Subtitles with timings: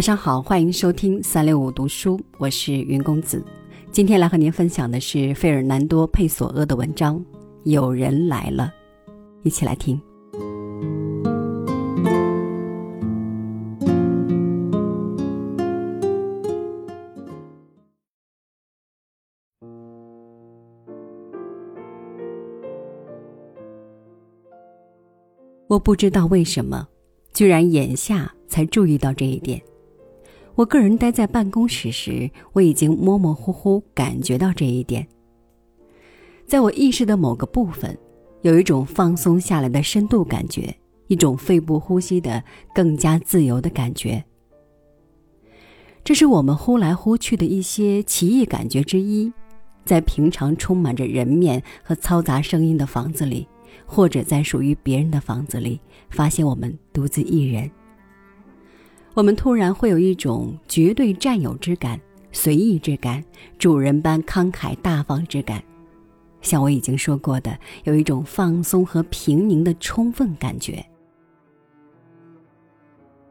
[0.00, 3.44] 晚上好，欢迎收听三六五读书，我是云公子。
[3.92, 7.18] 今天来和您分享的是费尔南多·佩索阿的文章
[7.64, 8.72] 《有人来了》，
[9.42, 10.00] 一起来听。
[25.68, 26.88] 我不知道为什么，
[27.34, 29.60] 居然眼下才注意到这一点。
[30.60, 35.08] 我个人待在办公室时，我已经模模糊糊感觉到这一点。
[36.46, 37.96] 在我意识的某个部分，
[38.42, 44.22] 有一种放松下来的深度感觉，一种肺部呼吸的更加自由的感觉。
[46.04, 49.32] 这是我们呼来呼去的一些奇异感觉之一，
[49.86, 53.48] 在平常充满着人面和嘈杂声音的房子里。
[53.86, 55.80] 或者在属于别人的房子里，
[56.10, 57.68] 发现我们独自一人，
[59.14, 62.00] 我们突然会有一种绝对占有之感、
[62.32, 63.22] 随意之感、
[63.58, 65.62] 主人般慷慨大方之感。
[66.40, 70.84] 像我已经说过的，有一种放松和平宁的充分感觉。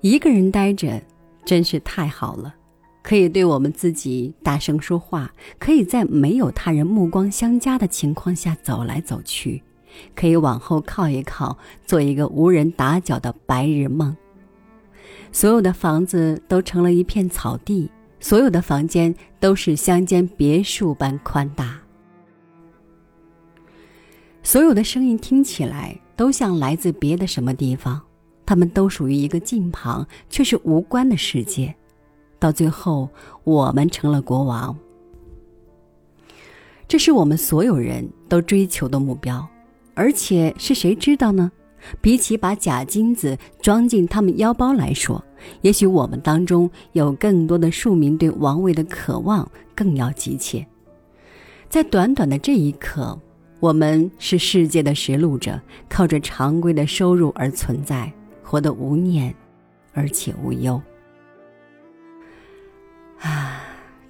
[0.00, 1.02] 一个人待着
[1.44, 2.54] 真是太好了，
[3.02, 9.62] 可以对我们自己大声说话，可以在没有他人目光相加的情况下走来走去。
[10.14, 14.16] 可以往后靠一靠，做一个无人打搅的白日梦。
[15.34, 17.90] 所有的房子都成了一片草地，
[18.20, 21.76] 所有的房间都是乡间别墅般宽大。
[24.44, 28.00] 所有的声音听起来都像来自别的什么地方，
[28.46, 31.74] 它们都属于一个近旁却是无关的世界。
[32.38, 33.08] 到最后，
[33.42, 34.78] 我们成了国王。
[36.86, 39.44] 这是我们所有人都追求的目标。
[39.96, 41.50] 而且是谁知道呢？
[42.00, 45.22] 比起把假金子装进他们腰包来说，
[45.60, 50.66] 也许我们当中有更多的庶民对王位的渴望更要急切。
[51.68, 53.18] 在短短的这一刻，
[53.60, 58.12] 我们是世界的实录者，靠着常规的收入而存在，
[58.42, 59.34] 活得无念，
[59.92, 60.80] 而且无忧。
[63.20, 63.60] 啊！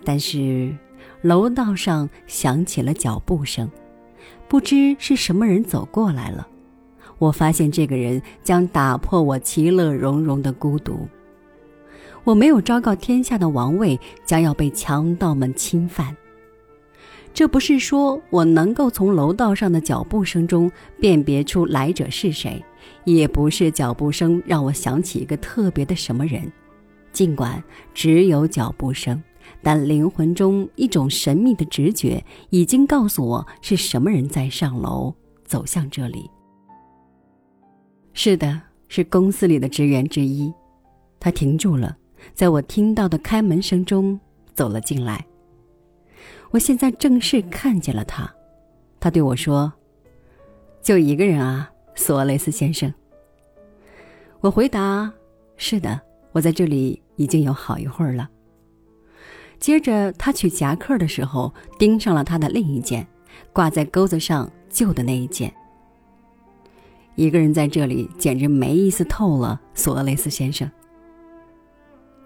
[0.04, 0.76] 但是
[1.22, 3.70] 楼道上响起了脚步声。
[4.48, 6.46] 不知是什么人走过来了，
[7.18, 11.08] 我发现这个人将打破我其乐融融的孤独。
[12.24, 16.16] 我没有昭告天下的王位将要被强盗们侵犯。
[17.32, 20.70] 这不是说我能够从楼道上的脚步声中
[21.00, 22.64] 辨别出来者是谁，
[23.04, 26.50] 也不是脚步声让我想起一个特别的什么人，
[27.12, 29.20] 尽管只有脚步声。
[29.62, 35.14] 但灵魂中一种神秘的直觉已经告诉我是什么人在上楼
[35.44, 36.30] 走向这里。
[38.16, 40.50] 是的，是公司里的职员之一。
[41.18, 41.96] 他停住了，
[42.32, 44.18] 在我听到的开门声中
[44.54, 45.26] 走了进来。
[46.50, 48.32] 我现在正式看见了他。
[49.00, 49.70] 他对我说
[50.80, 52.92] ：“就一个人啊，索雷斯先生。”
[54.40, 55.12] 我回答
[55.58, 56.00] ：“是的，
[56.30, 58.30] 我在这里已经有好一会儿了。”
[59.58, 63.06] 接着，他取夹克的时候，盯上了他的另一件，
[63.52, 65.52] 挂在钩子上旧的那一件。
[67.16, 70.70] 一个人在这里简直没意思透了，索厄雷斯先生。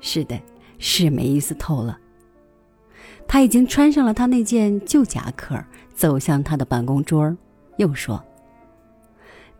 [0.00, 0.40] 是的，
[0.78, 1.98] 是没意思透了。
[3.26, 5.62] 他已经穿上了他那件旧夹克，
[5.94, 7.36] 走向他的办公桌，
[7.76, 8.24] 又说：“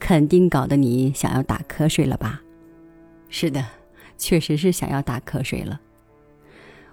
[0.01, 2.41] 肯定搞得你想要打瞌睡了吧？”
[3.29, 3.63] 是的，
[4.17, 5.79] 确实是想要打瞌睡了。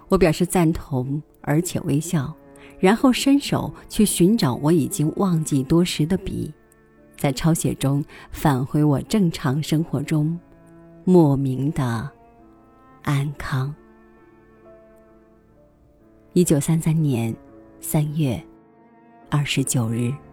[0.08, 2.34] 我表示赞同，而且微笑，
[2.78, 6.52] 然后伸手去寻找我已经忘记多时的笔，
[7.16, 10.38] 在抄写中返回我正常生活中
[11.04, 12.08] 莫名的
[13.02, 13.74] 安康。
[16.32, 17.34] 一九三三年
[17.80, 18.40] 三月
[19.30, 20.25] 二十九日。